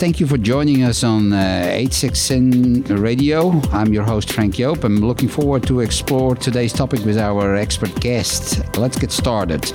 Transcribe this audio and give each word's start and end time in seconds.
thank 0.00 0.18
you 0.18 0.26
for 0.26 0.38
joining 0.38 0.82
us 0.82 1.04
on 1.04 1.30
uh, 1.30 1.36
HxGN 1.74 3.02
Radio. 3.02 3.60
I'm 3.70 3.92
your 3.92 4.02
host, 4.02 4.32
Frank 4.32 4.54
Joop. 4.54 4.82
I'm 4.82 4.96
looking 4.96 5.28
forward 5.28 5.62
to 5.64 5.80
explore 5.80 6.34
today's 6.34 6.72
topic 6.72 7.04
with 7.04 7.18
our 7.18 7.54
expert 7.54 7.94
guest. 8.00 8.78
Let's 8.78 8.98
get 8.98 9.12
started. 9.12 9.70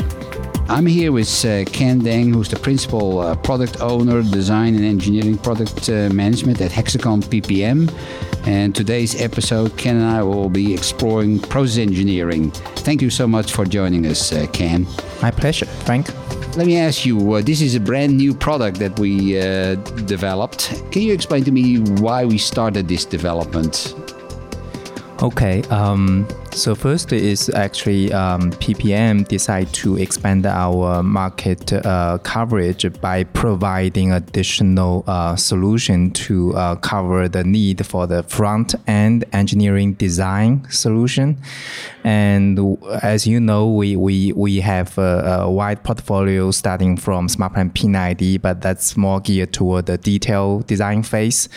I'm 0.67 0.87
here 0.87 1.11
with 1.11 1.29
uh, 1.45 1.63
Ken 1.65 2.01
Deng, 2.01 2.33
who's 2.33 2.49
the 2.49 2.57
principal 2.57 3.19
uh, 3.19 3.35
product 3.35 3.81
owner, 3.81 4.23
design 4.23 4.73
and 4.73 4.83
engineering 4.83 5.37
product 5.37 5.87
uh, 5.89 6.09
management 6.09 6.59
at 6.59 6.71
Hexagon 6.71 7.21
PPM. 7.21 7.93
And 8.47 8.73
today's 8.75 9.21
episode, 9.21 9.77
Ken 9.77 9.97
and 9.97 10.05
I 10.05 10.23
will 10.23 10.49
be 10.49 10.73
exploring 10.73 11.39
process 11.39 11.77
engineering. 11.77 12.49
Thank 12.81 13.03
you 13.03 13.11
so 13.11 13.27
much 13.27 13.53
for 13.53 13.63
joining 13.63 14.07
us, 14.07 14.33
uh, 14.33 14.47
Ken. 14.53 14.87
My 15.21 15.29
pleasure, 15.29 15.67
Frank. 15.67 16.07
Let 16.57 16.65
me 16.65 16.77
ask 16.77 17.05
you 17.05 17.35
uh, 17.35 17.41
this 17.41 17.61
is 17.61 17.75
a 17.75 17.79
brand 17.79 18.17
new 18.17 18.33
product 18.33 18.79
that 18.79 18.97
we 18.97 19.39
uh, 19.39 19.75
developed. 20.07 20.69
Can 20.91 21.03
you 21.03 21.13
explain 21.13 21.43
to 21.43 21.51
me 21.51 21.77
why 22.01 22.25
we 22.25 22.39
started 22.39 22.87
this 22.87 23.05
development? 23.05 23.93
Okay. 25.21 25.61
Um, 25.69 26.27
so 26.55 26.73
first 26.73 27.11
is 27.11 27.49
actually 27.49 28.11
um, 28.13 28.51
PPM 28.53 29.27
decide 29.27 29.71
to 29.73 29.97
expand 29.97 30.45
our 30.45 31.03
market 31.03 31.73
uh, 31.73 32.17
coverage 32.19 32.85
by 33.01 33.23
providing 33.23 34.11
additional 34.11 35.03
uh, 35.07 35.35
solution 35.35 36.11
to 36.11 36.53
uh, 36.55 36.75
cover 36.75 37.27
the 37.27 37.43
need 37.43 37.85
for 37.85 38.07
the 38.07 38.23
front 38.23 38.75
end 38.87 39.25
engineering 39.33 39.93
design 39.93 40.65
solution. 40.69 41.37
And 42.03 42.77
as 43.01 43.25
you 43.25 43.39
know, 43.39 43.67
we 43.67 43.95
we, 43.95 44.31
we 44.33 44.59
have 44.61 44.97
a, 44.97 45.41
a 45.41 45.51
wide 45.51 45.83
portfolio 45.83 46.51
starting 46.51 46.97
from 46.97 47.27
smart 47.27 47.53
SmartPlant 47.53 47.73
P&ID, 47.73 48.37
but 48.37 48.61
that's 48.61 48.95
more 48.95 49.19
geared 49.19 49.53
toward 49.53 49.87
the 49.87 49.97
detail 49.97 50.59
design 50.59 51.03
phase. 51.03 51.49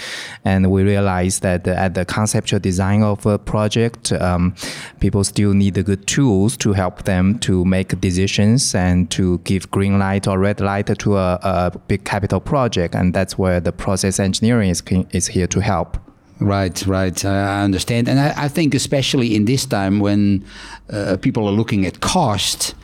And 0.44 0.70
we 0.70 0.82
realize 0.82 1.40
that 1.40 1.66
at 1.66 1.94
the 1.94 2.04
conceptual 2.04 2.60
design 2.60 3.02
of 3.02 3.26
a 3.26 3.38
project, 3.38 4.12
um, 4.12 4.54
people 5.00 5.24
still 5.24 5.54
need 5.54 5.74
the 5.74 5.82
good 5.82 6.06
tools 6.06 6.56
to 6.58 6.72
help 6.72 7.04
them 7.04 7.38
to 7.40 7.64
make 7.64 8.00
decisions 8.00 8.74
and 8.74 9.10
to 9.10 9.38
give 9.38 9.70
green 9.70 9.98
light 9.98 10.26
or 10.26 10.38
red 10.38 10.60
light 10.60 10.86
to 10.98 11.16
a, 11.16 11.38
a 11.42 11.78
big 11.88 12.04
capital 12.04 12.40
project. 12.40 12.94
And 12.94 13.14
that's 13.14 13.38
where 13.38 13.60
the 13.60 13.72
process 13.72 14.18
engineering 14.18 14.70
is, 14.70 14.82
is 15.12 15.26
here 15.26 15.46
to 15.48 15.60
help. 15.60 15.98
Right, 16.40 16.86
right. 16.86 17.24
I 17.24 17.64
understand. 17.64 18.08
And 18.08 18.20
I, 18.20 18.44
I 18.44 18.48
think, 18.48 18.74
especially 18.74 19.34
in 19.34 19.44
this 19.44 19.66
time 19.66 19.98
when 19.98 20.44
uh, 20.90 21.16
people 21.20 21.48
are 21.48 21.52
looking 21.52 21.84
at 21.84 22.00
cost, 22.00 22.74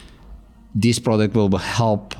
this 0.75 0.99
product 0.99 1.35
will 1.35 1.57
help 1.57 2.15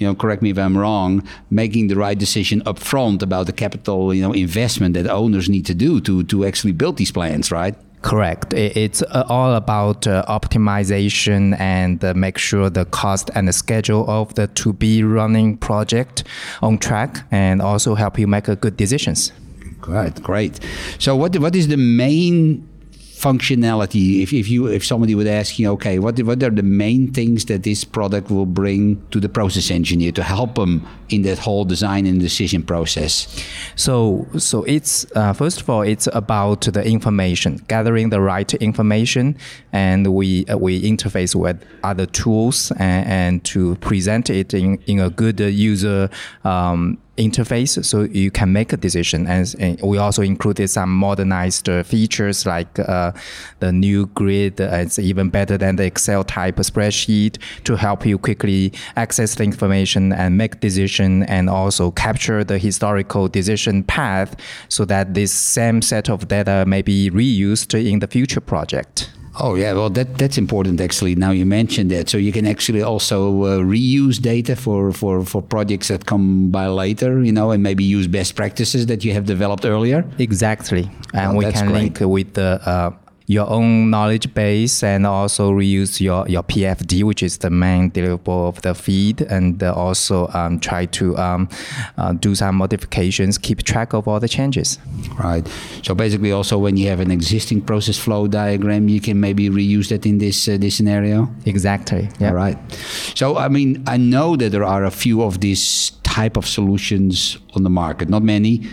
you 0.00 0.06
know, 0.06 0.14
correct 0.14 0.40
me 0.40 0.48
if 0.50 0.58
I'm 0.58 0.76
wrong, 0.76 1.22
making 1.50 1.88
the 1.88 1.94
right 1.94 2.18
decision 2.18 2.62
up 2.64 2.78
front 2.78 3.22
about 3.22 3.46
the 3.46 3.52
capital, 3.52 4.14
you 4.14 4.22
know, 4.22 4.32
investment 4.32 4.94
that 4.94 5.06
owners 5.06 5.50
need 5.50 5.66
to 5.66 5.74
do 5.74 6.00
to 6.00 6.24
to 6.24 6.46
actually 6.46 6.72
build 6.72 6.96
these 6.96 7.12
plants, 7.12 7.52
right? 7.52 7.76
Correct. 8.02 8.54
It's 8.54 9.02
uh, 9.02 9.24
all 9.28 9.54
about 9.54 10.06
uh, 10.06 10.24
optimization 10.26 11.58
and 11.60 12.02
uh, 12.02 12.14
make 12.14 12.38
sure 12.38 12.70
the 12.70 12.86
cost 12.86 13.30
and 13.34 13.46
the 13.46 13.52
schedule 13.52 14.08
of 14.08 14.34
the 14.36 14.46
to 14.46 14.72
be 14.72 15.04
running 15.04 15.58
project 15.58 16.24
on 16.62 16.78
track, 16.78 17.18
and 17.30 17.60
also 17.60 17.94
help 17.94 18.18
you 18.18 18.26
make 18.26 18.44
good 18.60 18.76
decisions. 18.78 19.32
Great, 19.82 20.22
great. 20.22 20.60
So, 20.98 21.14
what 21.14 21.36
what 21.38 21.54
is 21.54 21.68
the 21.68 21.76
main 21.76 22.66
functionality. 23.20 24.22
If, 24.22 24.32
if 24.32 24.48
you 24.48 24.66
if 24.66 24.84
somebody 24.84 25.14
would 25.14 25.26
ask 25.26 25.58
you 25.58 25.70
okay 25.72 25.98
what 25.98 26.20
what 26.22 26.42
are 26.42 26.50
the 26.50 26.62
main 26.62 27.12
things 27.12 27.44
that 27.46 27.62
this 27.62 27.84
product 27.84 28.30
will 28.30 28.46
bring 28.46 29.04
to 29.10 29.20
the 29.20 29.28
process 29.28 29.70
engineer 29.70 30.12
to 30.12 30.22
help 30.22 30.54
them 30.54 30.86
in 31.10 31.22
that 31.22 31.38
whole 31.38 31.64
design 31.64 32.06
and 32.06 32.20
decision 32.20 32.62
process? 32.62 33.28
So 33.76 34.26
so 34.38 34.64
it's 34.64 35.04
uh, 35.14 35.32
first 35.32 35.60
of 35.60 35.68
all 35.68 35.82
it's 35.82 36.08
about 36.12 36.62
the 36.62 36.84
information 36.84 37.62
gathering 37.68 38.10
the 38.10 38.20
right 38.20 38.52
information 38.54 39.36
and 39.72 40.14
we 40.14 40.46
uh, 40.46 40.56
we 40.56 40.82
interface 40.82 41.34
with 41.34 41.62
other 41.82 42.06
tools 42.06 42.72
and, 42.72 43.06
and 43.06 43.44
to 43.44 43.76
present 43.76 44.30
it 44.30 44.54
in, 44.54 44.78
in 44.86 44.98
a 44.98 45.10
good 45.10 45.40
user 45.40 46.08
um, 46.44 46.98
interface 47.16 47.84
so 47.84 48.02
you 48.02 48.30
can 48.30 48.52
make 48.52 48.72
a 48.72 48.76
decision. 48.76 49.26
And, 49.26 49.54
and 49.58 49.80
we 49.82 49.98
also 49.98 50.22
included 50.22 50.68
some 50.68 50.94
modernized 50.94 51.68
uh, 51.68 51.82
features 51.82 52.46
like 52.46 52.78
uh, 52.78 53.12
the 53.60 53.72
new 53.72 54.06
grid. 54.06 54.60
Uh, 54.60 54.68
it's 54.72 54.98
even 54.98 55.28
better 55.28 55.58
than 55.58 55.76
the 55.76 55.84
Excel 55.84 56.24
type 56.24 56.56
spreadsheet 56.56 57.38
to 57.64 57.76
help 57.76 58.06
you 58.06 58.18
quickly 58.18 58.72
access 58.96 59.34
the 59.34 59.44
information 59.44 60.12
and 60.12 60.36
make 60.36 60.60
decision 60.60 61.22
and 61.24 61.50
also 61.50 61.90
capture 61.90 62.44
the 62.44 62.58
historical 62.58 63.28
decision 63.28 63.82
path 63.82 64.36
so 64.68 64.84
that 64.84 65.14
this 65.14 65.32
same 65.32 65.82
set 65.82 66.08
of 66.08 66.28
data 66.28 66.64
may 66.66 66.82
be 66.82 67.10
reused 67.10 67.74
in 67.74 67.98
the 67.98 68.06
future 68.06 68.40
project. 68.40 69.10
Oh 69.42 69.54
yeah, 69.54 69.72
well 69.72 69.88
that 69.90 70.18
that's 70.18 70.36
important 70.36 70.80
actually. 70.80 71.14
Now 71.14 71.30
you 71.30 71.46
mentioned 71.46 71.90
that, 71.90 72.10
so 72.10 72.18
you 72.18 72.30
can 72.30 72.46
actually 72.46 72.82
also 72.82 73.44
uh, 73.44 73.58
reuse 73.58 74.20
data 74.20 74.54
for, 74.54 74.92
for 74.92 75.24
for 75.24 75.40
projects 75.40 75.88
that 75.88 76.04
come 76.04 76.50
by 76.50 76.66
later, 76.66 77.22
you 77.24 77.32
know, 77.32 77.50
and 77.50 77.62
maybe 77.62 77.82
use 77.82 78.06
best 78.06 78.36
practices 78.36 78.86
that 78.86 79.02
you 79.02 79.14
have 79.14 79.24
developed 79.24 79.64
earlier. 79.64 80.04
Exactly, 80.18 80.90
and 81.14 81.38
we 81.38 81.50
can 81.50 81.68
great. 81.68 81.82
link 81.82 82.00
with 82.00 82.34
the 82.34 82.60
uh, 82.66 82.90
your 83.30 83.48
own 83.48 83.90
knowledge 83.90 84.34
base 84.34 84.82
and 84.82 85.06
also 85.06 85.52
reuse 85.52 86.00
your, 86.00 86.28
your 86.28 86.42
PFD, 86.42 87.04
which 87.04 87.22
is 87.22 87.38
the 87.38 87.48
main 87.48 87.88
deliverable 87.92 88.48
of 88.48 88.60
the 88.62 88.74
feed, 88.74 89.20
and 89.20 89.62
uh, 89.62 89.72
also 89.72 90.26
um, 90.34 90.58
try 90.58 90.84
to 90.86 91.16
um, 91.16 91.48
uh, 91.96 92.12
do 92.12 92.34
some 92.34 92.56
modifications, 92.56 93.38
keep 93.38 93.62
track 93.62 93.92
of 93.92 94.08
all 94.08 94.18
the 94.18 94.26
changes. 94.26 94.80
Right. 95.16 95.46
So 95.84 95.94
basically, 95.94 96.32
also 96.32 96.58
when 96.58 96.76
you 96.76 96.88
have 96.88 96.98
an 96.98 97.12
existing 97.12 97.60
process 97.62 97.96
flow 97.96 98.26
diagram, 98.26 98.88
you 98.88 99.00
can 99.00 99.20
maybe 99.20 99.48
reuse 99.48 99.90
that 99.90 100.04
in 100.06 100.18
this 100.18 100.48
uh, 100.48 100.56
this 100.58 100.74
scenario. 100.74 101.28
Exactly. 101.46 102.08
Yeah. 102.18 102.30
All 102.30 102.34
right. 102.34 102.58
So 103.14 103.38
I 103.38 103.46
mean, 103.46 103.84
I 103.86 103.96
know 103.96 104.34
that 104.34 104.50
there 104.50 104.64
are 104.64 104.84
a 104.84 104.90
few 104.90 105.22
of 105.22 105.40
these 105.40 105.90
type 106.02 106.36
of 106.36 106.48
solutions 106.48 107.38
on 107.54 107.62
the 107.62 107.70
market. 107.70 108.08
Not 108.08 108.24
many. 108.24 108.66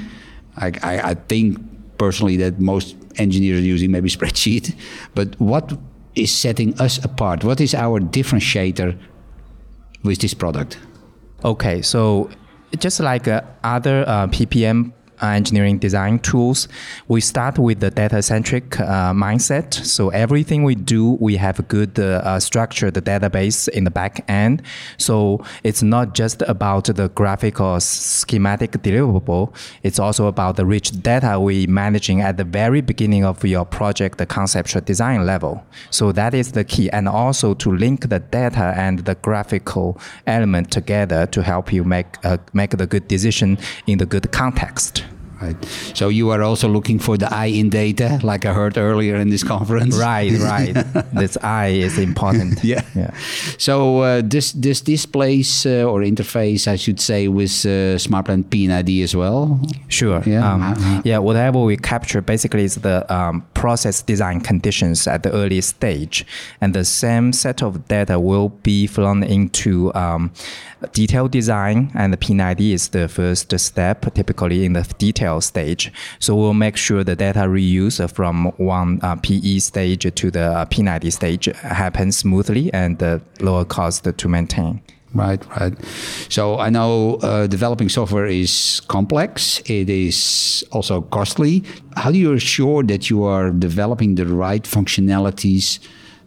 I, 0.55 0.71
I, 0.81 1.11
I 1.11 1.13
think 1.13 1.59
personally 1.97 2.37
that 2.37 2.59
most 2.59 2.95
engineers 3.17 3.59
are 3.59 3.63
using 3.63 3.91
maybe 3.91 4.09
spreadsheet. 4.17 4.75
But 5.15 5.39
what 5.39 5.73
is 6.15 6.33
setting 6.33 6.79
us 6.79 7.03
apart? 7.03 7.43
What 7.43 7.61
is 7.61 7.73
our 7.75 7.99
differentiator 7.99 8.97
with 10.03 10.19
this 10.19 10.33
product? 10.33 10.79
Okay, 11.43 11.81
so 11.81 12.29
just 12.79 12.99
like 12.99 13.27
uh, 13.27 13.41
other 13.63 14.03
uh, 14.07 14.27
PPM 14.27 14.91
engineering 15.21 15.79
design 15.79 16.19
tools, 16.19 16.67
we 17.07 17.21
start 17.21 17.57
with 17.57 17.79
the 17.79 17.89
data 17.89 18.21
centric 18.21 18.79
uh, 18.79 19.13
mindset. 19.13 19.73
So 19.73 20.09
everything 20.09 20.63
we 20.63 20.75
do, 20.75 21.17
we 21.19 21.37
have 21.37 21.59
a 21.59 21.63
good 21.63 21.99
uh, 21.99 22.21
uh, 22.23 22.39
structured 22.39 22.93
database 22.93 23.67
in 23.69 23.83
the 23.83 23.91
back 23.91 24.23
end. 24.27 24.61
So 24.97 25.43
it's 25.63 25.83
not 25.83 26.13
just 26.13 26.41
about 26.43 26.85
the 26.85 27.09
graphical 27.09 27.79
schematic 27.79 28.71
deliverable. 28.71 29.53
It's 29.83 29.99
also 29.99 30.27
about 30.27 30.55
the 30.55 30.65
rich 30.65 30.91
data 31.01 31.39
we 31.39 31.67
managing 31.67 32.21
at 32.21 32.37
the 32.37 32.43
very 32.43 32.81
beginning 32.81 33.23
of 33.25 33.43
your 33.43 33.65
project, 33.65 34.17
the 34.17 34.25
conceptual 34.25 34.81
design 34.81 35.25
level. 35.25 35.63
So 35.89 36.11
that 36.11 36.33
is 36.33 36.51
the 36.51 36.63
key. 36.63 36.89
And 36.91 37.07
also 37.07 37.53
to 37.55 37.71
link 37.71 38.09
the 38.09 38.19
data 38.19 38.73
and 38.75 38.99
the 38.99 39.15
graphical 39.15 39.99
element 40.25 40.71
together 40.71 41.25
to 41.27 41.41
help 41.41 41.73
you 41.73 41.83
make, 41.83 42.23
uh, 42.23 42.37
make 42.53 42.71
the 42.71 42.87
good 42.87 43.07
decision 43.07 43.57
in 43.87 43.97
the 43.97 44.05
good 44.05 44.31
context. 44.31 45.06
Right. 45.41 45.55
So 45.93 46.09
you 46.09 46.31
are 46.31 46.41
also 46.41 46.67
looking 46.67 46.97
for 46.97 47.15
the 47.17 47.31
I 47.33 47.45
in 47.45 47.69
data, 47.69 48.19
like 48.23 48.45
I 48.45 48.53
heard 48.53 48.77
earlier 48.77 49.15
in 49.17 49.29
this 49.29 49.43
conference. 49.43 49.97
Right, 50.07 50.31
right. 50.39 50.73
this 51.13 51.37
I 51.41 51.67
is 51.67 51.97
important. 51.97 52.63
yeah. 52.63 52.83
Yeah. 52.95 53.11
So 53.57 54.01
uh, 54.01 54.21
this 54.23 54.51
this 54.53 54.81
displays 54.81 55.65
uh, 55.65 55.83
or 55.83 56.01
interface, 56.01 56.67
I 56.67 56.75
should 56.75 56.99
say, 56.99 57.27
with 57.27 57.65
uh, 57.65 57.97
SmartPlant 57.97 58.49
P&ID 58.49 59.03
as 59.03 59.15
well. 59.15 59.59
Sure. 59.89 60.21
Yeah. 60.25 60.53
Um, 60.53 60.61
uh-huh. 60.61 61.01
Yeah. 61.03 61.17
Whatever 61.17 61.59
we 61.59 61.77
capture 61.77 62.21
basically 62.21 62.63
is 62.63 62.75
the 62.75 63.11
um, 63.13 63.45
process 63.53 64.01
design 64.01 64.41
conditions 64.41 65.07
at 65.07 65.23
the 65.23 65.31
early 65.31 65.61
stage, 65.61 66.25
and 66.61 66.73
the 66.73 66.85
same 66.85 67.33
set 67.33 67.61
of 67.61 67.87
data 67.87 68.19
will 68.19 68.49
be 68.49 68.87
flown 68.87 69.23
into 69.23 69.93
um, 69.93 70.31
detailed 70.93 71.31
design, 71.31 71.91
and 71.95 72.13
the 72.13 72.17
P&ID 72.17 72.73
is 72.73 72.89
the 72.89 73.07
first 73.07 73.57
step, 73.59 74.13
typically 74.13 74.65
in 74.65 74.73
the 74.73 74.83
detail 74.97 75.26
stage. 75.39 75.91
So 76.19 76.35
we'll 76.35 76.53
make 76.53 76.77
sure 76.77 77.03
the 77.03 77.15
data 77.15 77.41
reuse 77.41 77.97
from 78.11 78.45
one 78.57 78.99
uh, 79.03 79.15
PE 79.15 79.59
stage 79.59 80.13
to 80.13 80.31
the 80.31 80.45
uh, 80.51 80.65
P&ID 80.65 81.11
stage 81.11 81.45
happens 81.45 82.17
smoothly 82.17 82.71
and 82.73 83.01
uh, 83.01 83.19
lower 83.39 83.65
cost 83.65 84.03
to 84.03 84.27
maintain. 84.27 84.81
Right, 85.13 85.43
right. 85.59 85.73
So 86.29 86.59
I 86.59 86.69
know 86.69 87.15
uh, 87.15 87.47
developing 87.47 87.89
software 87.89 88.27
is 88.27 88.81
complex. 88.87 89.59
It 89.65 89.89
is 89.89 90.65
also 90.71 91.01
costly. 91.01 91.63
How 91.95 92.11
do 92.11 92.17
you 92.17 92.33
assure 92.33 92.83
that 92.83 93.09
you 93.09 93.23
are 93.23 93.51
developing 93.51 94.15
the 94.15 94.25
right 94.25 94.63
functionalities 94.63 95.79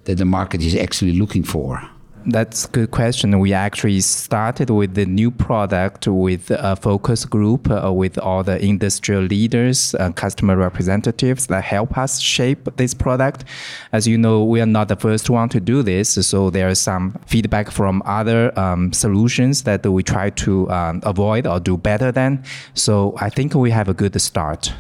that 0.05 0.17
the 0.17 0.25
market 0.25 0.63
is 0.63 0.75
actually 0.75 1.13
looking 1.13 1.45
for? 1.45 1.81
That's 2.27 2.67
a 2.67 2.69
good 2.69 2.91
question. 2.91 3.39
We 3.39 3.55
actually 3.55 4.01
started 4.01 4.69
with 4.69 4.95
the 4.95 5.07
new 5.07 5.31
product 5.31 6.07
with 6.07 6.51
a 6.51 6.77
focus 6.77 7.25
group 7.25 7.71
uh, 7.71 7.91
with 7.93 8.19
all 8.19 8.45
the 8.45 8.63
industrial 8.63 9.23
leaders, 9.23 9.95
uh, 9.95 10.13
customer 10.13 10.57
representatives 10.57 11.47
that 11.47 11.65
help 11.65 11.97
us 11.97 12.21
shape 12.21 12.69
this 12.77 12.93
product. 12.93 13.45
As 13.93 14.07
you 14.07 14.19
know, 14.19 14.45
we 14.45 14.61
are 14.61 14.67
not 14.67 14.89
the 14.89 14.97
first 14.97 15.31
one 15.31 15.49
to 15.49 15.61
do 15.61 15.83
this, 15.83 16.11
so 16.11 16.51
there 16.51 16.69
is 16.69 16.79
some 16.79 17.19
feedback 17.27 17.71
from 17.71 18.03
other 18.05 18.57
um, 18.59 18.93
solutions 18.93 19.63
that 19.63 19.87
we 19.87 20.03
try 20.03 20.29
to 20.31 20.71
um, 20.71 21.01
avoid 21.05 21.47
or 21.47 21.59
do 21.59 21.79
better 21.79 22.13
than. 22.13 22.45
So 22.75 23.15
I 23.17 23.31
think 23.31 23.55
we 23.55 23.71
have 23.71 23.89
a 23.89 23.95
good 23.95 24.21
start. 24.21 24.75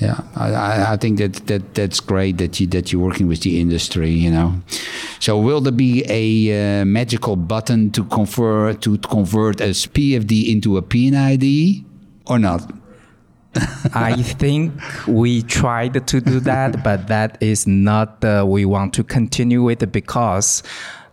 Yeah, 0.00 0.20
I, 0.34 0.92
I 0.92 0.96
think 0.98 1.18
that, 1.18 1.46
that 1.46 1.74
that's 1.74 2.00
great 2.00 2.36
that 2.36 2.60
you 2.60 2.66
that 2.66 2.92
you're 2.92 3.00
working 3.00 3.28
with 3.28 3.40
the 3.40 3.58
industry. 3.58 4.10
You 4.10 4.30
know, 4.30 4.60
so 5.20 5.38
will 5.38 5.62
there 5.62 5.72
be 5.72 6.04
a 6.06 6.82
uh, 6.82 6.84
magical 6.84 7.34
button 7.34 7.90
to 7.92 8.04
convert 8.04 8.82
to 8.82 8.98
convert 8.98 9.60
a 9.62 9.70
PFD 9.70 10.52
into 10.52 10.76
a 10.76 10.82
P&ID 10.82 11.84
or 12.26 12.38
not? 12.38 12.70
I 13.94 14.22
think 14.22 14.74
we 15.06 15.42
tried 15.42 16.06
to 16.06 16.20
do 16.20 16.40
that, 16.40 16.84
but 16.84 17.08
that 17.08 17.38
is 17.40 17.66
not 17.66 18.22
uh, 18.22 18.44
we 18.46 18.66
want 18.66 18.92
to 18.94 19.04
continue 19.04 19.62
with 19.62 19.90
because 19.92 20.62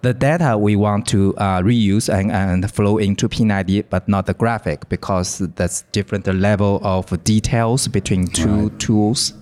the 0.03 0.13
data 0.13 0.57
we 0.57 0.75
want 0.75 1.07
to 1.07 1.35
uh, 1.37 1.61
reuse 1.61 2.13
and, 2.13 2.31
and 2.31 2.69
flow 2.69 2.97
into 2.97 3.29
P&ID, 3.29 3.83
but 3.83 4.07
not 4.07 4.25
the 4.25 4.33
graphic 4.33 4.87
because 4.89 5.39
that's 5.55 5.83
different 5.93 6.27
level 6.27 6.81
of 6.83 7.23
details 7.23 7.87
between 7.87 8.27
two 8.27 8.67
right. 8.67 8.79
tools. 8.79 9.33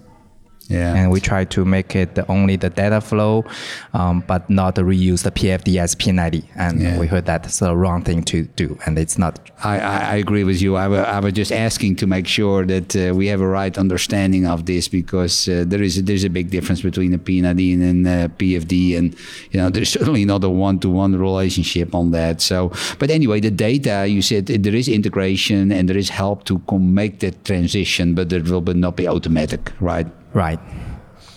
Yeah. 0.71 0.95
And 0.95 1.11
we 1.11 1.19
try 1.19 1.45
to 1.45 1.65
make 1.65 1.95
it 1.95 2.17
only 2.29 2.55
the 2.55 2.69
data 2.69 3.01
flow, 3.01 3.45
um, 3.93 4.23
but 4.27 4.49
not 4.49 4.75
reuse 4.75 5.23
the 5.23 5.31
PFD 5.31 5.77
as 5.77 5.95
P&ID. 5.95 6.43
And 6.55 6.81
yeah. 6.81 6.99
we 6.99 7.07
heard 7.07 7.25
that's 7.25 7.59
the 7.59 7.75
wrong 7.75 8.03
thing 8.03 8.23
to 8.23 8.43
do, 8.55 8.77
and 8.85 8.97
it's 8.97 9.17
not. 9.17 9.39
I, 9.63 9.79
I 9.79 10.15
agree 10.15 10.43
with 10.43 10.61
you. 10.61 10.75
I, 10.75 10.85
I 10.85 11.19
was 11.19 11.33
just 11.33 11.51
asking 11.51 11.97
to 11.97 12.07
make 12.07 12.27
sure 12.27 12.65
that 12.65 12.95
uh, 12.95 13.13
we 13.13 13.27
have 13.27 13.41
a 13.41 13.47
right 13.47 13.77
understanding 13.77 14.45
of 14.45 14.65
this 14.65 14.87
because 14.87 15.47
uh, 15.47 15.63
there 15.67 15.81
is 15.81 15.97
a, 15.97 16.01
there's 16.01 16.23
a 16.23 16.29
big 16.29 16.49
difference 16.49 16.81
between 16.81 17.13
a 17.13 17.17
P&ID 17.17 17.73
and 17.73 18.07
a 18.07 18.29
PFD, 18.29 18.97
and 18.97 19.15
you 19.51 19.59
know 19.59 19.69
there's 19.73 19.89
certainly 19.89 20.25
not 20.25 20.43
a 20.43 20.49
one-to-one 20.49 21.15
relationship 21.15 21.93
on 21.93 22.11
that. 22.11 22.41
So, 22.41 22.71
but 22.99 23.09
anyway, 23.09 23.39
the 23.39 23.51
data 23.51 24.07
you 24.07 24.21
said 24.21 24.47
there 24.47 24.75
is 24.75 24.87
integration 24.87 25.71
and 25.71 25.87
there 25.89 25.97
is 25.97 26.09
help 26.09 26.45
to 26.45 26.61
make 26.79 27.19
that 27.19 27.45
transition, 27.45 28.15
but 28.15 28.31
it 28.31 28.47
will 28.49 28.61
not 28.61 28.95
be 28.95 29.07
automatic, 29.07 29.71
right? 29.79 30.07
Right. 30.33 30.59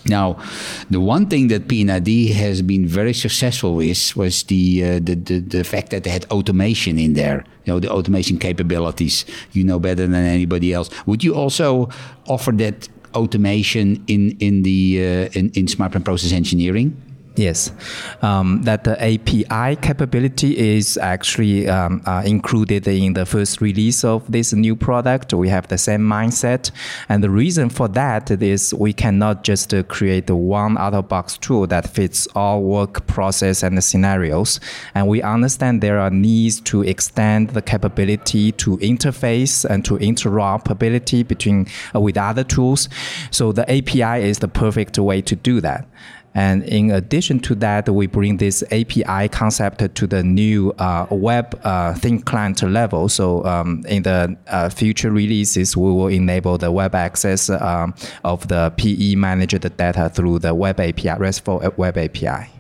Now, 0.07 0.39
the 0.91 1.01
one 1.01 1.29
thing 1.29 1.49
that 1.49 1.67
P&ID 1.67 2.33
has 2.33 2.61
been 2.61 2.87
very 2.87 3.15
successful 3.15 3.77
with 3.77 4.15
was 4.17 4.43
the, 4.45 4.85
uh, 4.85 4.89
the, 5.03 5.15
the, 5.15 5.39
the 5.39 5.65
fact 5.65 5.91
that 5.91 6.05
they 6.05 6.11
had 6.11 6.27
automation 6.31 6.99
in 6.99 7.15
there. 7.15 7.45
You 7.65 7.73
know, 7.73 7.81
the 7.81 7.91
automation 7.91 8.39
capabilities. 8.39 9.25
You 9.53 9.65
know 9.65 9.79
better 9.79 10.07
than 10.07 10.15
anybody 10.15 10.75
else. 10.75 10.91
Would 11.07 11.25
you 11.25 11.35
also 11.35 11.89
offer 12.29 12.53
that 12.53 12.89
automation 13.15 14.05
in 14.07 14.37
in 14.41 14.63
the 14.65 14.99
uh, 14.99 15.39
in, 15.39 15.51
in 15.55 15.69
smart 15.69 15.95
and 15.95 16.05
process 16.05 16.33
engineering? 16.33 17.01
Yes, 17.37 17.73
um, 18.23 18.63
that 18.63 18.85
the 18.85 18.95
API 19.03 19.75
capability 19.83 20.77
is 20.77 20.97
actually 20.97 21.69
um, 21.69 22.01
uh, 22.07 22.23
included 22.25 22.87
in 22.87 23.15
the 23.15 23.27
first 23.27 23.61
release 23.61 24.05
of 24.05 24.31
this 24.31 24.53
new 24.53 24.77
product. 24.77 25.35
We 25.35 25.49
have 25.49 25.67
the 25.67 25.77
same 25.77 26.03
mindset, 26.03 26.71
and 27.09 27.25
the 27.25 27.31
reason 27.31 27.71
for 27.71 27.89
that 27.89 28.31
is 28.31 28.73
we 28.73 28.93
cannot 28.93 29.43
just 29.43 29.75
uh, 29.75 29.83
create 29.83 30.31
one 30.31 30.79
out-of-box 30.79 31.39
tool 31.39 31.67
that 31.67 31.91
fits 31.91 32.29
all 32.37 32.63
work 32.63 33.05
process 33.09 33.65
and 33.65 33.83
scenarios. 33.83 34.61
And 34.95 35.09
we 35.09 35.21
understand 35.21 35.81
there 35.81 35.99
are 35.99 36.11
needs 36.11 36.61
to 36.61 36.83
extend 36.83 37.51
the 37.51 37.63
capability 37.63 38.53
to 38.53 38.77
interface 38.79 39.65
and 39.65 39.85
to 39.87 39.99
interoperability 39.99 41.27
between 41.27 41.67
uh, 41.97 42.01
with 42.01 42.17
other 42.17 42.45
tools. 42.45 42.89
So 43.33 43.51
the 43.51 43.69
API 43.69 44.25
is 44.25 44.39
the 44.39 44.47
perfect 44.47 45.01
way 45.01 45.21
to 45.23 45.35
do 45.35 45.61
that. 45.63 45.89
And 46.35 46.65
in 46.65 46.91
addition 46.91 47.24
to 47.29 47.55
that, 47.57 47.89
we 47.89 48.07
bring 48.07 48.37
this 48.37 48.63
API 48.71 49.29
concept 49.29 49.95
to 49.95 50.07
the 50.07 50.23
new 50.23 50.73
uh, 50.73 51.07
web 51.11 51.59
uh, 51.65 51.95
thin 51.95 52.21
client 52.21 52.63
level. 52.63 53.09
So 53.09 53.45
um, 53.45 53.83
in 53.89 54.03
the 54.03 54.37
uh, 54.47 54.69
future 54.69 55.11
releases, 55.11 55.77
we 55.77 55.91
will 55.91 56.09
enable 56.09 56.59
the 56.59 56.71
web 56.71 56.95
access 56.95 57.51
um, 57.51 57.95
of 58.25 58.49
the 58.49 58.73
PE 58.77 59.15
managed 59.17 59.77
data 59.77 60.09
through 60.09 60.41
the 60.41 60.55
web 60.55 60.79
API, 60.81 61.15
RESTful 61.19 61.73
web 61.77 61.97
API. 61.99 62.54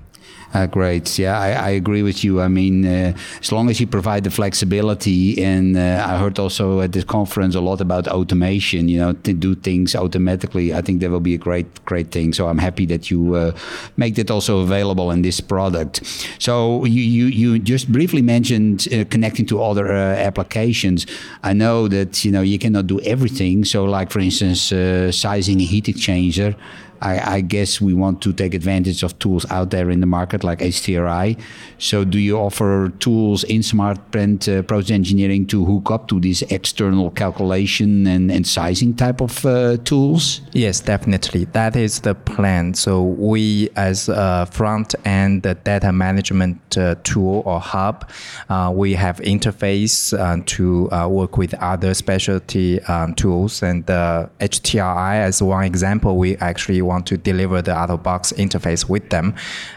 Uh, 0.55 0.67
great. 0.67 1.19
Yeah, 1.19 1.37
I, 1.37 1.51
I, 1.51 1.71
agree 1.71 2.05
with 2.05 2.23
you. 2.23 2.41
I 2.41 2.47
mean, 2.47 2.87
uh, 2.87 3.12
as 3.41 3.51
long 3.51 3.69
as 3.71 3.81
you 3.81 3.89
provide 3.89 4.23
the 4.23 4.31
flexibility, 4.31 5.43
and 5.43 5.77
uh, 5.77 6.06
I 6.06 6.17
heard 6.17 6.39
also 6.39 6.81
at 6.81 6.93
this 6.93 7.03
conference 7.03 7.56
a 7.56 7.61
lot 7.61 7.81
about 7.81 8.06
automation. 8.06 8.89
You 8.89 8.99
know, 8.99 9.12
to 9.15 9.33
do 9.33 9.56
things 9.56 9.97
automatically. 9.97 10.73
I 10.73 10.81
think 10.81 11.01
that 11.01 11.11
will 11.11 11.19
be 11.19 11.35
a 11.35 11.39
great, 11.39 11.85
great 11.87 12.12
thing. 12.12 12.33
So 12.33 12.47
I'm 12.47 12.59
happy 12.59 12.87
that 12.87 13.11
you 13.11 13.35
uh, 13.35 13.51
make 13.97 14.15
that 14.15 14.31
also 14.31 14.61
available 14.61 15.11
in 15.11 15.23
this 15.23 15.41
product. 15.41 16.06
So 16.39 16.85
you 16.85 17.03
you, 17.03 17.27
you 17.27 17.59
just 17.59 17.91
briefly 17.91 18.23
mentioned 18.23 18.87
uh, 18.93 19.05
connecting 19.11 19.47
to 19.47 19.61
other 19.61 19.91
uh, 19.91 20.15
applications. 20.29 21.05
I 21.43 21.53
know 21.53 21.89
that 21.89 22.25
you 22.25 22.31
know 22.31 22.43
you 22.43 22.61
cannot 22.61 22.87
do 22.87 23.01
everything. 23.01 23.65
So, 23.65 23.87
like 23.87 24.12
for 24.12 24.21
instance, 24.21 24.73
sizing 25.17 25.61
a 25.61 25.65
heat 25.65 25.87
exchanger. 25.87 26.55
I, 27.00 27.37
I, 27.37 27.41
guess 27.41 27.81
we 27.81 27.94
want 27.94 28.23
to 28.23 28.32
take 28.32 28.55
advantage 28.55 29.02
of 29.02 29.19
tools 29.19 29.44
out 29.50 29.70
there 29.70 29.91
in 29.91 30.00
the 30.00 30.06
market 30.06 30.44
like 30.44 30.61
HTRI. 30.61 31.38
So, 31.79 32.05
do 32.05 32.19
you 32.19 32.38
offer 32.38 32.93
tools 33.00 33.44
in 33.44 33.61
SmartPlant 33.61 34.58
uh, 34.58 34.62
process 34.62 34.91
engineering 34.91 35.46
to 35.49 35.64
hook 35.64 35.91
up 35.91 36.08
to 36.08 36.20
these 36.20 36.43
external 36.43 37.11
calculation 37.11 38.06
and, 38.06 38.31
and 38.31 38.46
sizing 38.46 38.94
type 38.94 39.20
of 39.20 39.44
uh, 39.44 39.76
tools? 39.79 40.41
Yes, 40.52 40.81
definitely. 40.81 41.44
That 41.46 41.76
is 41.76 42.00
the 42.00 42.14
plan. 42.14 42.75
So, 42.75 43.02
we 43.02 43.69
as 43.76 44.08
a 44.08 44.46
front 44.50 44.94
end 45.05 45.43
data 45.43 45.93
management 45.93 46.76
uh, 46.76 46.96
tool 47.05 47.43
or 47.44 47.61
hub, 47.61 48.11
uh, 48.49 48.73
we 48.75 48.94
have 48.94 49.19
interface 49.20 50.19
uh, 50.19 50.43
to 50.46 50.91
uh, 50.91 51.08
work 51.08 51.37
with 51.37 51.55
other 51.55 51.94
specialty 51.94 52.81
um, 52.82 53.14
tools. 53.14 53.62
And 53.62 53.87
HTRI, 53.87 55.17
as 55.17 55.43
one 55.43 55.64
example, 55.64 56.17
we 56.17 56.37
actually 56.37 56.82
want 56.84 57.06
to 57.06 57.16
deliver 57.16 57.62
the 57.62 57.72
out 57.72 57.90
of 57.90 58.02
box 58.02 58.32
interface 58.32 58.88
with 58.88 59.10
them. 59.10 59.34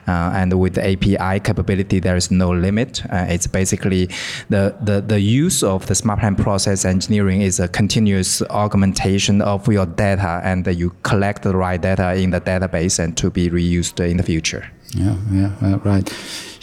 Uh, 0.08 0.32
and 0.36 0.60
with 0.60 0.76
the 0.76 0.86
API 0.86 1.40
capability, 1.40 2.00
there 2.00 2.16
is 2.16 2.32
no 2.32 2.50
limit. 2.52 3.04
Uh, 3.06 3.26
it's 3.30 3.48
basically 3.48 4.10
the, 4.50 4.76
the, 4.82 5.02
the 5.02 5.20
use 5.20 5.64
of 5.64 5.86
the 5.88 5.96
smart 5.96 6.20
plant 6.20 6.38
process 6.38 6.86
engineering 6.86 7.42
is 7.42 7.60
a 7.60 7.68
continuous 7.68 8.42
augmentation 8.44 9.42
of 9.42 9.68
your 9.68 9.86
data, 9.86 10.42
and 10.44 10.68
you 10.68 10.96
collect 11.04 11.44
the 11.44 11.56
right 11.56 11.82
data 11.82 12.16
in 12.16 12.32
the 12.32 12.42
database 12.42 13.00
and 13.00 13.18
to 13.18 13.30
be 13.30 13.50
reused 13.50 14.00
in 14.00 14.18
the 14.18 14.24
future. 14.24 14.70
Yeah, 14.96 15.16
yeah, 15.32 15.80
right. 15.84 16.08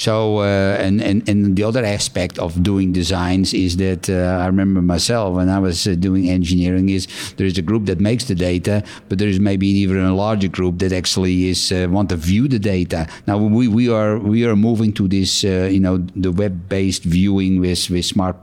So, 0.05 0.41
uh, 0.41 0.77
and, 0.87 1.01
and, 1.01 1.27
and 1.27 1.57
the 1.57 1.65
other 1.65 1.83
aspect 1.83 2.39
of 2.39 2.63
doing 2.63 2.93
designs 2.93 3.55
is 3.55 3.79
that 3.79 4.11
uh, 4.11 4.43
I 4.43 4.47
remember 4.49 4.83
myself 4.83 5.37
when 5.37 5.49
I 5.49 5.59
was 5.59 5.87
uh, 5.87 5.95
doing 5.95 6.29
engineering 6.29 6.91
is 6.91 7.09
there 7.39 7.47
is 7.47 7.57
a 7.57 7.63
group 7.63 7.87
that 7.87 8.01
makes 8.01 8.25
the 8.25 8.35
data, 8.35 8.85
but 9.09 9.19
there 9.19 9.29
is 9.29 9.41
maybe 9.41 9.67
even 9.67 9.97
a 9.97 10.15
larger 10.15 10.49
group 10.49 10.79
that 10.81 10.93
actually 10.93 11.49
is 11.49 11.73
want 11.73 12.11
to 12.11 12.17
view 12.17 12.49
the 12.49 12.59
data. 12.59 13.07
Now 13.27 13.39
we, 13.39 13.67
we 13.67 13.89
are 13.89 14.19
we 14.19 14.45
are 14.45 14.55
moving 14.55 14.93
to 14.93 15.09
this, 15.09 15.43
you 15.43 15.81
know, 15.81 15.97
the 16.15 16.33
web-based 16.33 17.05
viewing 17.05 17.61
with 17.61 17.89
with 17.89 18.05
smart 18.05 18.37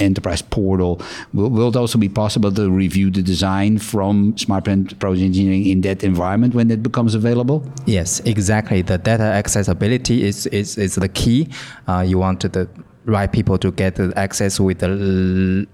enterprise 0.00 0.42
portal. 0.42 1.00
Will, 1.32 1.50
will 1.50 1.68
it 1.68 1.76
also 1.76 1.98
be 1.98 2.08
possible 2.08 2.50
to 2.50 2.68
review 2.68 3.12
the 3.12 3.22
design 3.22 3.78
from 3.78 4.36
smart 4.38 4.64
process 4.98 5.22
engineering 5.22 5.66
in 5.66 5.82
that 5.82 6.02
environment 6.02 6.52
when 6.56 6.68
it 6.72 6.82
becomes 6.82 7.14
available? 7.14 7.62
Yes, 7.86 8.18
exactly. 8.24 8.82
The 8.82 8.98
data 8.98 9.22
accessibility 9.22 10.31
is 10.32 10.46
is, 10.46 10.78
is 10.78 10.94
the 10.94 11.08
key. 11.08 11.48
Uh, 11.88 12.04
you 12.10 12.18
want 12.18 12.40
the 12.40 12.68
right 13.04 13.30
people 13.32 13.58
to 13.58 13.70
get 13.72 13.98
access 14.16 14.60
with 14.60 14.78
the 14.78 15.66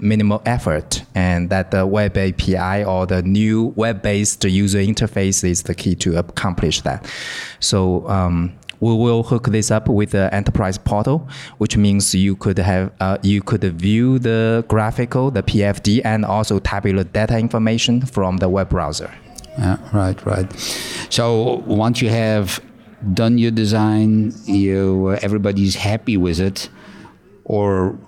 minimal 0.00 0.40
effort 0.46 1.02
and 1.14 1.50
that 1.50 1.70
the 1.70 1.84
web 1.86 2.16
API 2.16 2.84
or 2.84 3.06
the 3.06 3.22
new 3.22 3.72
web-based 3.76 4.44
user 4.44 4.78
interface 4.78 5.42
is 5.42 5.64
the 5.64 5.74
key 5.74 5.94
to 5.96 6.18
accomplish 6.18 6.80
that. 6.82 7.04
So 7.58 8.08
um, 8.08 8.52
we 8.80 8.94
will 8.94 9.22
hook 9.22 9.48
this 9.48 9.70
up 9.70 9.88
with 9.88 10.10
the 10.10 10.32
enterprise 10.34 10.78
portal, 10.78 11.28
which 11.58 11.76
means 11.76 12.14
you 12.14 12.36
could 12.36 12.58
have 12.58 12.92
uh, 13.00 13.18
you 13.22 13.40
could 13.42 13.64
view 13.64 14.18
the 14.18 14.64
graphical, 14.68 15.30
the 15.30 15.42
PFD, 15.42 16.02
and 16.04 16.24
also 16.24 16.58
tabular 16.58 17.04
data 17.04 17.38
information 17.38 18.02
from 18.02 18.38
the 18.38 18.48
web 18.48 18.68
browser. 18.68 19.12
Yeah, 19.58 19.76
right, 19.92 20.18
right. 20.24 20.50
So 21.10 21.62
once 21.66 22.00
you 22.00 22.08
have 22.08 22.60
done 23.14 23.38
your 23.38 23.50
design, 23.50 24.32
you 24.44 25.08
uh, 25.08 25.18
everybody's 25.22 25.74
happy 25.74 26.16
with 26.16 26.40
it, 26.40 26.68
or 27.44 27.98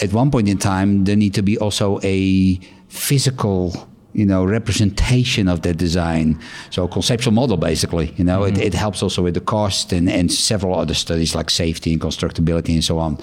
at 0.00 0.12
one 0.12 0.30
point 0.30 0.48
in 0.48 0.58
time 0.58 1.04
there 1.04 1.16
need 1.16 1.34
to 1.34 1.42
be 1.42 1.58
also 1.58 2.00
a 2.02 2.58
physical 2.88 3.88
you 4.14 4.24
know 4.24 4.44
representation 4.44 5.48
of 5.48 5.60
that 5.62 5.76
design 5.76 6.40
so 6.70 6.88
conceptual 6.88 7.32
model 7.32 7.58
basically 7.58 8.14
you 8.16 8.24
know 8.24 8.40
mm-hmm. 8.40 8.56
it, 8.56 8.68
it 8.68 8.74
helps 8.74 9.02
also 9.02 9.22
with 9.22 9.34
the 9.34 9.40
cost 9.40 9.92
and 9.92 10.08
and 10.08 10.32
several 10.32 10.74
other 10.78 10.94
studies 10.94 11.34
like 11.34 11.50
safety 11.50 11.92
and 11.92 12.00
constructability 12.00 12.72
and 12.72 12.82
so 12.82 12.98
on 12.98 13.18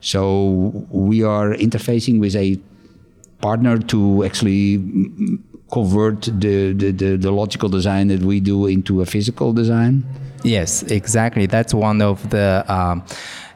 so 0.00 0.86
we 0.90 1.22
are 1.22 1.50
interfacing 1.54 2.18
with 2.18 2.34
a 2.34 2.58
partner 3.40 3.78
to 3.78 4.24
actually 4.24 4.78
convert 5.72 6.22
the, 6.22 6.72
the, 6.72 6.90
the, 6.92 7.16
the, 7.16 7.30
logical 7.30 7.68
design 7.68 8.08
that 8.08 8.20
we 8.20 8.40
do 8.40 8.66
into 8.66 9.02
a 9.02 9.06
physical 9.06 9.52
design? 9.52 10.04
Yes, 10.46 10.84
exactly. 10.84 11.46
That's 11.46 11.74
one 11.74 12.00
of 12.00 12.30
the 12.30 12.64
um, 12.68 13.04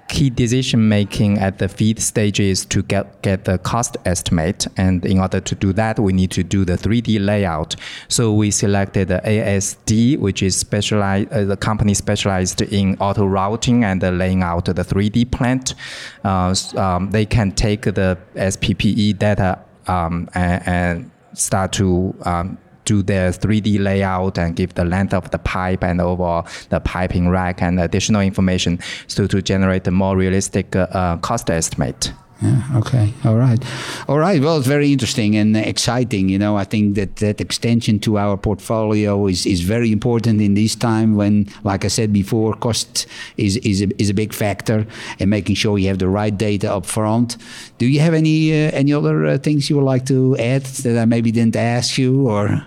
key 0.08 0.28
decision 0.28 0.88
making 0.88 1.38
at 1.38 1.58
the 1.58 1.68
feed 1.68 2.00
stage 2.00 2.40
is 2.40 2.64
to 2.66 2.82
get, 2.82 3.22
get 3.22 3.44
the 3.44 3.58
cost 3.58 3.96
estimate. 4.04 4.66
And 4.76 5.06
in 5.06 5.20
order 5.20 5.40
to 5.40 5.54
do 5.54 5.72
that, 5.74 6.00
we 6.00 6.12
need 6.12 6.32
to 6.32 6.42
do 6.42 6.64
the 6.64 6.72
3D 6.72 7.24
layout. 7.24 7.76
So 8.08 8.32
we 8.32 8.50
selected 8.50 9.06
the 9.06 9.20
ASD, 9.24 10.18
which 10.18 10.42
is 10.42 10.56
specialized, 10.56 11.32
uh, 11.32 11.44
the 11.44 11.56
company 11.56 11.94
specialized 11.94 12.60
in 12.60 12.96
auto 12.98 13.24
routing 13.24 13.84
and 13.84 14.02
laying 14.18 14.42
out 14.42 14.64
the 14.64 14.72
3D 14.74 15.30
plant. 15.30 15.76
Uh, 16.24 16.52
um, 16.76 17.12
they 17.12 17.24
can 17.24 17.52
take 17.52 17.82
the 17.82 18.18
SPPE 18.34 19.16
data 19.16 19.60
um, 19.86 20.28
and, 20.34 20.66
and 20.66 21.10
start 21.34 21.70
to 21.74 22.16
um, 22.22 22.58
do 22.90 23.02
their 23.02 23.30
3D 23.30 23.78
layout 23.78 24.38
and 24.38 24.56
give 24.56 24.74
the 24.74 24.84
length 24.84 25.14
of 25.14 25.30
the 25.30 25.38
pipe 25.38 25.82
and 25.84 26.00
overall 26.00 26.46
the 26.70 26.80
piping 26.80 27.28
rack 27.28 27.62
and 27.62 27.78
additional 27.78 28.20
information 28.20 28.78
so 29.06 29.26
to 29.26 29.40
generate 29.52 29.86
a 29.86 29.90
more 30.02 30.16
realistic 30.16 30.74
uh, 30.74 30.86
uh 31.00 31.16
cost 31.28 31.46
estimate. 31.50 32.12
Yeah, 32.42 32.62
okay. 32.76 33.12
All 33.26 33.36
right. 33.36 33.62
All 34.08 34.18
right. 34.18 34.40
Well, 34.40 34.56
it's 34.56 34.66
very 34.66 34.90
interesting 34.92 35.36
and 35.36 35.54
exciting. 35.54 36.30
You 36.30 36.38
know, 36.38 36.56
I 36.56 36.64
think 36.64 36.94
that 36.94 37.16
that 37.16 37.38
extension 37.38 37.98
to 38.00 38.16
our 38.16 38.38
portfolio 38.38 39.26
is, 39.26 39.44
is 39.44 39.60
very 39.60 39.92
important 39.92 40.40
in 40.40 40.54
this 40.54 40.74
time 40.74 41.16
when, 41.16 41.48
like 41.64 41.84
I 41.84 41.88
said 41.88 42.14
before, 42.14 42.54
cost 42.54 43.06
is, 43.36 43.58
is, 43.58 43.82
a, 43.82 43.88
is 44.00 44.08
a 44.08 44.14
big 44.14 44.32
factor 44.32 44.86
and 45.18 45.28
making 45.28 45.56
sure 45.56 45.78
you 45.78 45.88
have 45.88 45.98
the 45.98 46.08
right 46.08 46.36
data 46.36 46.72
up 46.72 46.86
front. 46.86 47.36
Do 47.76 47.86
you 47.86 48.00
have 48.00 48.14
any 48.14 48.52
uh, 48.52 48.70
any 48.72 48.94
other 48.94 49.16
uh, 49.26 49.38
things 49.38 49.68
you 49.68 49.76
would 49.76 49.90
like 49.92 50.06
to 50.06 50.34
add 50.38 50.64
that 50.84 50.96
I 50.96 51.04
maybe 51.04 51.30
didn't 51.30 51.56
ask 51.56 51.98
you 51.98 52.26
or? 52.26 52.64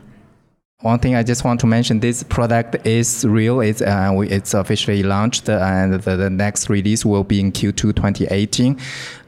One 0.84 1.00
thing 1.00 1.16
I 1.16 1.24
just 1.24 1.46
want 1.46 1.62
to 1.62 1.66
mention: 1.66 2.02
this 2.02 2.24
product 2.24 2.86
is 2.86 3.24
real. 3.24 3.62
It's 3.62 3.82
uh, 3.82 4.12
it's 4.20 4.54
officially 4.54 5.02
launched, 5.02 5.48
and 5.48 5.94
the, 5.94 6.18
the, 6.18 6.30
next 6.30 6.70
release 6.70 7.06
will 7.06 7.24
be 7.24 7.40
in 7.40 7.54
Q2 7.54 7.96
2018. 7.96 8.78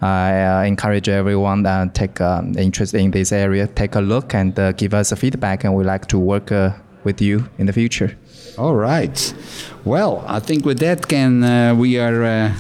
I 0.02 0.42
uh, 0.44 0.64
encourage 0.64 1.08
everyone 1.08 1.64
that 1.64 1.96
take 1.96 2.20
um, 2.20 2.58
interest 2.58 2.94
in 2.94 3.12
this 3.12 3.32
area, 3.32 3.68
take 3.68 3.96
a 3.96 4.02
look 4.02 4.34
and 4.34 4.60
uh, 4.60 4.74
give 4.74 4.94
us 4.94 5.14
a 5.14 5.16
feedback, 5.16 5.64
and 5.64 5.74
we'd 5.74 5.86
like 5.86 6.08
to 6.08 6.20
work 6.20 6.52
uh, 6.52 6.74
with 7.06 7.22
you 7.22 7.48
in 7.58 7.68
the 7.68 7.74
future. 7.74 8.18
All 8.58 8.76
right. 8.76 9.34
Well, 9.86 10.26
I 10.28 10.42
think 10.42 10.66
with 10.66 10.80
that, 10.80 11.08
Ken, 11.08 11.42
uh, 11.42 11.74
we 11.74 11.98
are 11.98 12.22
uh, 12.22 12.54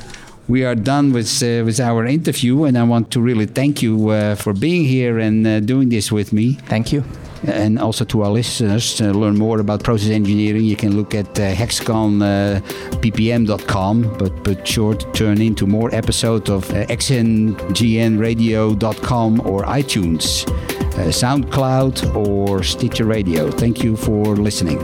we 0.47 0.63
are 0.63 0.75
done 0.75 1.11
with 1.11 1.41
uh, 1.41 1.63
with 1.65 1.79
our 1.79 2.05
interview, 2.05 2.65
and 2.65 2.77
I 2.77 2.83
want 2.83 3.09
to 3.11 3.21
really 3.21 3.45
thank 3.45 3.81
you 3.81 4.09
uh, 4.09 4.35
for 4.35 4.51
being 4.53 4.85
here 4.85 5.17
and 5.19 5.47
uh, 5.47 5.59
doing 5.59 5.89
this 5.89 6.11
with 6.11 6.33
me. 6.33 6.53
Thank 6.67 6.91
you. 6.91 7.03
And 7.47 7.77
also 7.79 8.05
to 8.05 8.23
our 8.23 8.31
listeners, 8.31 8.95
to 8.95 9.13
learn 9.13 9.37
more 9.37 9.59
about 9.59 9.83
process 9.83 10.09
engineering, 10.09 10.63
you 10.63 10.75
can 10.75 10.95
look 10.95 11.13
at 11.13 11.39
uh, 11.39 11.53
hexagonppm.com, 11.53 14.05
uh, 14.05 14.17
but 14.17 14.43
but 14.43 14.67
sure 14.67 14.95
to 14.95 15.11
turn 15.11 15.39
into 15.41 15.67
more 15.67 15.93
episodes 15.93 16.49
of 16.49 16.67
uh, 16.71 16.87
hxgnradio.com 16.87 19.41
or 19.41 19.63
iTunes, 19.63 20.47
uh, 20.47 21.11
SoundCloud 21.11 22.15
or 22.15 22.63
Stitcher 22.63 23.05
Radio. 23.05 23.51
Thank 23.51 23.83
you 23.83 23.95
for 23.95 24.35
listening. 24.35 24.79